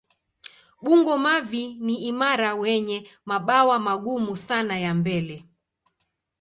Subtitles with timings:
[0.83, 5.45] Bungo-mavi ni imara wenye mabawa magumu sana ya mbele.